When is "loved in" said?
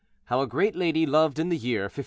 1.05-1.49